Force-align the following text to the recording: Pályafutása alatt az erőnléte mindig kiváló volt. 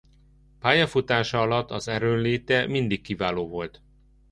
Pályafutása 0.59 1.41
alatt 1.41 1.71
az 1.71 1.87
erőnléte 1.87 2.65
mindig 2.67 3.01
kiváló 3.01 3.47
volt. 3.47 3.81